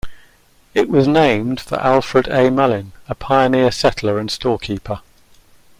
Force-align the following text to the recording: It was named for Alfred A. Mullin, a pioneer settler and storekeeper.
It 0.73 0.89
was 0.89 1.07
named 1.07 1.59
for 1.59 1.79
Alfred 1.79 2.27
A. 2.27 2.49
Mullin, 2.49 2.91
a 3.07 3.13
pioneer 3.13 3.69
settler 3.69 4.17
and 4.17 4.31
storekeeper. 4.31 5.01